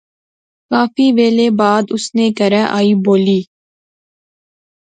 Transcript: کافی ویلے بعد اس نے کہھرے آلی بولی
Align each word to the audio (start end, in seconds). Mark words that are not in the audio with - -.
کافی 0.69 1.05
ویلے 1.17 1.47
بعد 1.59 1.83
اس 1.95 2.05
نے 2.15 2.25
کہھرے 2.37 2.61
آلی 2.77 2.93
بولی 3.05 3.39